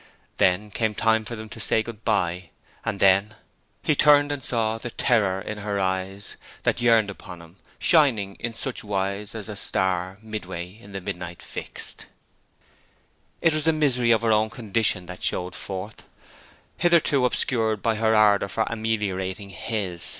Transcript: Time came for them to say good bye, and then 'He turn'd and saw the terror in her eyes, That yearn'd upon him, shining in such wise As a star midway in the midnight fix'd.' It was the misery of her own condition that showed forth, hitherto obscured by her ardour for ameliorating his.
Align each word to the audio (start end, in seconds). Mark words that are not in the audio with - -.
Time 0.39 0.71
came 0.71 0.95
for 0.95 1.35
them 1.35 1.47
to 1.47 1.59
say 1.59 1.83
good 1.83 2.03
bye, 2.03 2.49
and 2.83 2.99
then 2.99 3.35
'He 3.83 3.95
turn'd 3.95 4.31
and 4.31 4.43
saw 4.43 4.79
the 4.79 4.89
terror 4.89 5.39
in 5.39 5.59
her 5.59 5.79
eyes, 5.79 6.37
That 6.63 6.81
yearn'd 6.81 7.11
upon 7.11 7.39
him, 7.39 7.57
shining 7.77 8.33
in 8.39 8.55
such 8.55 8.83
wise 8.83 9.35
As 9.35 9.47
a 9.47 9.55
star 9.55 10.17
midway 10.23 10.75
in 10.81 10.93
the 10.93 11.01
midnight 11.01 11.43
fix'd.' 11.43 12.05
It 13.41 13.53
was 13.53 13.65
the 13.65 13.73
misery 13.73 14.09
of 14.09 14.23
her 14.23 14.31
own 14.31 14.49
condition 14.49 15.05
that 15.05 15.21
showed 15.21 15.53
forth, 15.53 16.07
hitherto 16.77 17.23
obscured 17.23 17.83
by 17.83 17.93
her 17.97 18.15
ardour 18.15 18.47
for 18.49 18.63
ameliorating 18.71 19.51
his. 19.51 20.09